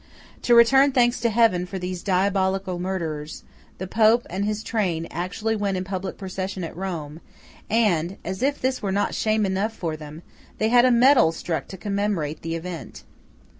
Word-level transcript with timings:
To 0.41 0.55
return 0.55 0.93
thanks 0.93 1.19
to 1.19 1.29
Heaven 1.29 1.67
for 1.67 1.77
these 1.77 2.01
diabolical 2.01 2.79
murders, 2.79 3.43
the 3.77 3.85
Pope 3.85 4.25
and 4.31 4.43
his 4.45 4.63
train 4.63 5.05
actually 5.11 5.55
went 5.55 5.77
in 5.77 5.83
public 5.83 6.17
procession 6.17 6.63
at 6.63 6.75
Rome, 6.75 7.21
and 7.69 8.17
as 8.25 8.41
if 8.41 8.59
this 8.59 8.81
were 8.81 8.91
not 8.91 9.13
shame 9.13 9.45
enough 9.45 9.75
for 9.75 9.95
them, 9.95 10.23
they 10.57 10.69
had 10.69 10.85
a 10.85 10.91
medal 10.91 11.31
struck 11.31 11.67
to 11.67 11.77
commemorate 11.77 12.41
the 12.41 12.55
event. 12.55 13.03